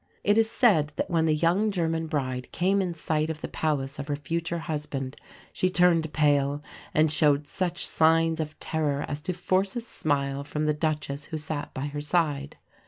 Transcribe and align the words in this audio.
It 0.23 0.35
is 0.35 0.49
said 0.49 0.93
that 0.95 1.11
when 1.11 1.25
the 1.25 1.35
young 1.35 1.69
German 1.69 2.07
bride 2.07 2.51
came 2.51 2.81
in 2.81 2.95
sight 2.95 3.29
of 3.29 3.41
the 3.41 3.47
palace 3.47 3.99
of 3.99 4.07
her 4.07 4.15
future 4.15 4.57
husband, 4.57 5.15
she 5.53 5.69
turned 5.69 6.11
pale 6.11 6.63
and 6.91 7.11
showed 7.11 7.45
such 7.47 7.85
signs 7.85 8.39
of 8.39 8.59
terror 8.59 9.05
as 9.07 9.19
to 9.21 9.33
force 9.33 9.75
a 9.75 9.81
smile 9.81 10.43
from 10.43 10.65
the 10.65 10.73
Duchess 10.73 11.25
who 11.25 11.37
sat 11.37 11.71
by 11.75 11.85
her 11.85 12.01
side. 12.01 12.57